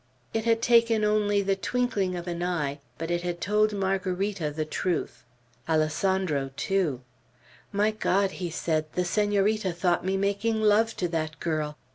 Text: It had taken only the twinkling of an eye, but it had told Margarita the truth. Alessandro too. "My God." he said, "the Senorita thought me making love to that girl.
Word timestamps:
It 0.33 0.45
had 0.45 0.63
taken 0.63 1.03
only 1.03 1.43
the 1.43 1.55
twinkling 1.55 2.15
of 2.15 2.27
an 2.27 2.41
eye, 2.41 2.79
but 2.97 3.11
it 3.11 3.21
had 3.21 3.39
told 3.39 3.71
Margarita 3.71 4.49
the 4.49 4.65
truth. 4.65 5.25
Alessandro 5.69 6.49
too. 6.57 7.01
"My 7.71 7.91
God." 7.91 8.31
he 8.41 8.49
said, 8.49 8.91
"the 8.93 9.05
Senorita 9.05 9.71
thought 9.71 10.03
me 10.03 10.17
making 10.17 10.59
love 10.59 10.95
to 10.97 11.07
that 11.09 11.39
girl. 11.39 11.77